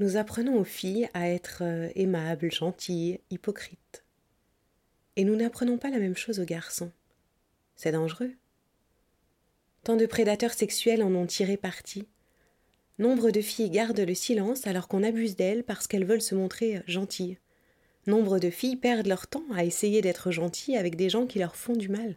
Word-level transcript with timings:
Nous 0.00 0.16
apprenons 0.16 0.56
aux 0.56 0.64
filles 0.64 1.08
à 1.12 1.28
être 1.28 1.62
euh, 1.62 1.88
aimables, 1.96 2.52
gentilles, 2.52 3.18
hypocrites. 3.30 4.04
Et 5.16 5.24
nous 5.24 5.34
n'apprenons 5.34 5.76
pas 5.76 5.90
la 5.90 5.98
même 5.98 6.16
chose 6.16 6.38
aux 6.38 6.44
garçons. 6.44 6.92
C'est 7.74 7.90
dangereux. 7.90 8.30
Tant 9.82 9.96
de 9.96 10.06
prédateurs 10.06 10.52
sexuels 10.52 11.02
en 11.02 11.12
ont 11.16 11.26
tiré 11.26 11.56
parti. 11.56 12.06
Nombre 13.00 13.32
de 13.32 13.40
filles 13.40 13.70
gardent 13.70 13.98
le 13.98 14.14
silence 14.14 14.68
alors 14.68 14.86
qu'on 14.86 15.02
abuse 15.02 15.34
d'elles 15.34 15.64
parce 15.64 15.88
qu'elles 15.88 16.06
veulent 16.06 16.22
se 16.22 16.36
montrer 16.36 16.76
euh, 16.76 16.82
gentilles. 16.86 17.38
Nombre 18.06 18.38
de 18.38 18.50
filles 18.50 18.76
perdent 18.76 19.08
leur 19.08 19.26
temps 19.26 19.46
à 19.52 19.64
essayer 19.64 20.00
d'être 20.00 20.30
gentilles 20.30 20.76
avec 20.76 20.94
des 20.94 21.10
gens 21.10 21.26
qui 21.26 21.40
leur 21.40 21.56
font 21.56 21.74
du 21.74 21.88
mal. 21.88 22.14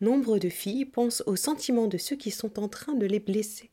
Nombre 0.00 0.38
de 0.38 0.48
filles 0.48 0.84
pensent 0.84 1.24
aux 1.26 1.36
sentiments 1.36 1.88
de 1.88 1.98
ceux 1.98 2.16
qui 2.16 2.30
sont 2.30 2.60
en 2.60 2.68
train 2.68 2.94
de 2.94 3.06
les 3.06 3.20
blesser. 3.20 3.70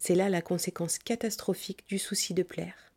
C'est 0.00 0.14
là 0.14 0.30
la 0.30 0.40
conséquence 0.40 0.98
catastrophique 0.98 1.86
du 1.86 1.98
souci 1.98 2.32
de 2.32 2.42
plaire. 2.42 2.90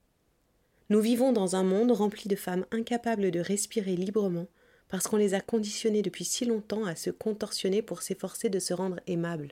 Nous 0.89 1.01
vivons 1.01 1.33
dans 1.33 1.57
un 1.57 1.63
monde 1.63 1.91
rempli 1.91 2.29
de 2.29 2.35
femmes 2.37 2.65
incapables 2.71 3.29
de 3.29 3.41
respirer 3.41 3.97
librement 3.97 4.47
parce 4.87 5.07
qu'on 5.07 5.17
les 5.17 5.33
a 5.33 5.41
conditionnées 5.41 6.01
depuis 6.01 6.23
si 6.23 6.45
longtemps 6.45 6.85
à 6.85 6.95
se 6.95 7.09
contorsionner 7.09 7.81
pour 7.81 8.01
s'efforcer 8.01 8.49
de 8.49 8.59
se 8.59 8.73
rendre 8.73 9.01
aimables. 9.05 9.51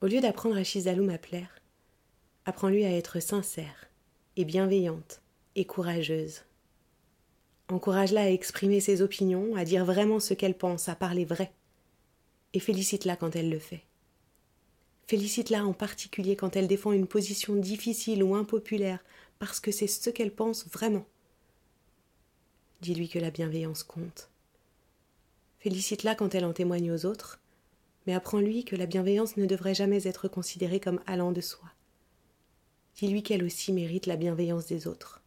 Au 0.00 0.06
lieu 0.06 0.20
d'apprendre 0.20 0.56
à 0.56 0.64
Chizaloum 0.64 1.08
à 1.10 1.18
plaire, 1.18 1.60
apprends-lui 2.46 2.84
à 2.84 2.96
être 2.96 3.20
sincère 3.20 3.88
et 4.36 4.44
bienveillante 4.44 5.22
et 5.54 5.66
courageuse. 5.66 6.42
Encourage-la 7.68 8.22
à 8.22 8.30
exprimer 8.30 8.80
ses 8.80 9.02
opinions, 9.02 9.54
à 9.54 9.64
dire 9.64 9.84
vraiment 9.84 10.18
ce 10.18 10.34
qu'elle 10.34 10.58
pense, 10.58 10.88
à 10.88 10.96
parler 10.96 11.24
vrai, 11.24 11.52
et 12.54 12.60
félicite-la 12.60 13.14
quand 13.14 13.36
elle 13.36 13.50
le 13.50 13.58
fait. 13.60 13.87
Félicite-la 15.08 15.64
en 15.64 15.72
particulier 15.72 16.36
quand 16.36 16.54
elle 16.54 16.68
défend 16.68 16.92
une 16.92 17.06
position 17.06 17.56
difficile 17.56 18.22
ou 18.22 18.34
impopulaire, 18.34 19.02
parce 19.38 19.58
que 19.58 19.72
c'est 19.72 19.86
ce 19.86 20.10
qu'elle 20.10 20.34
pense 20.34 20.68
vraiment. 20.68 21.06
Dis-lui 22.82 23.08
que 23.08 23.18
la 23.18 23.30
bienveillance 23.30 23.84
compte. 23.84 24.28
Félicite-la 25.60 26.14
quand 26.14 26.34
elle 26.34 26.44
en 26.44 26.52
témoigne 26.52 26.92
aux 26.92 27.06
autres, 27.06 27.40
mais 28.06 28.12
apprends-lui 28.12 28.66
que 28.66 28.76
la 28.76 28.84
bienveillance 28.84 29.38
ne 29.38 29.46
devrait 29.46 29.74
jamais 29.74 30.06
être 30.06 30.28
considérée 30.28 30.78
comme 30.78 31.00
allant 31.06 31.32
de 31.32 31.40
soi. 31.40 31.70
Dis-lui 32.96 33.22
qu'elle 33.22 33.44
aussi 33.44 33.72
mérite 33.72 34.04
la 34.04 34.16
bienveillance 34.16 34.66
des 34.66 34.86
autres. 34.86 35.22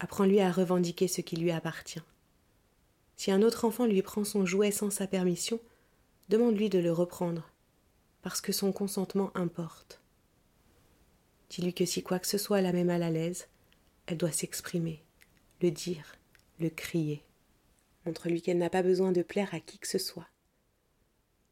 Apprends-lui 0.00 0.40
à 0.40 0.52
revendiquer 0.52 1.08
ce 1.08 1.22
qui 1.22 1.36
lui 1.36 1.50
appartient. 1.50 2.02
Si 3.16 3.30
un 3.30 3.40
autre 3.40 3.64
enfant 3.64 3.86
lui 3.86 4.02
prend 4.02 4.24
son 4.24 4.44
jouet 4.44 4.70
sans 4.70 4.90
sa 4.90 5.06
permission, 5.06 5.60
demande-lui 6.28 6.68
de 6.68 6.78
le 6.78 6.92
reprendre 6.92 7.48
parce 8.24 8.40
que 8.40 8.52
son 8.52 8.72
consentement 8.72 9.30
importe. 9.36 10.00
Dis-lui 11.50 11.74
que 11.74 11.84
si 11.84 12.02
quoi 12.02 12.18
que 12.18 12.26
ce 12.26 12.38
soit 12.38 12.62
la 12.62 12.72
met 12.72 12.82
mal 12.82 13.02
à 13.02 13.10
l'aise, 13.10 13.48
elle 14.06 14.16
doit 14.16 14.32
s'exprimer, 14.32 15.04
le 15.60 15.70
dire, 15.70 16.16
le 16.58 16.70
crier. 16.70 17.22
Montre-lui 18.06 18.40
qu'elle 18.40 18.56
n'a 18.56 18.70
pas 18.70 18.82
besoin 18.82 19.12
de 19.12 19.20
plaire 19.20 19.52
à 19.52 19.60
qui 19.60 19.76
que 19.78 19.86
ce 19.86 19.98
soit. 19.98 20.26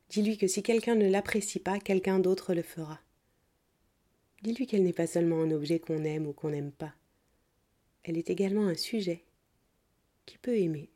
Dis-lui 0.09 0.39
que 0.39 0.47
si 0.47 0.63
quelqu'un 0.63 0.95
ne 0.95 1.11
l'apprécie 1.11 1.59
pas, 1.59 1.79
quelqu'un 1.79 2.19
d'autre 2.19 2.55
le 2.55 2.63
fera. 2.63 3.01
Dis-lui 4.43 4.67
qu'elle 4.67 4.83
n'est 4.83 4.95
pas 4.95 5.07
seulement 5.07 5.43
un 5.43 5.51
objet 5.51 5.79
qu'on 5.79 6.05
aime 6.05 6.27
ou 6.27 6.33
qu'on 6.33 6.51
n'aime 6.51 6.73
pas. 6.73 6.95
Elle 8.03 8.17
est 8.17 8.31
également 8.31 8.67
un 8.67 8.77
sujet 8.77 9.23
qui 10.25 10.39
peut 10.39 10.57
aimer 10.57 10.89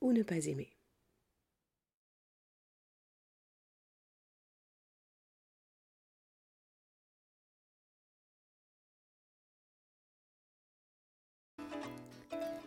ou 0.00 0.12
ne 0.12 0.22
pas 0.22 0.46
aimer. 0.46 0.70